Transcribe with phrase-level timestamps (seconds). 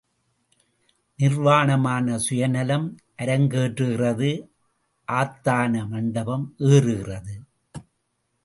[1.19, 2.87] நிர்வாணமான சுயநலம்
[3.17, 4.31] அரங்கேறுகிறது
[5.07, 7.35] ஆத்தான மண்டபம் ஏறுகிறது.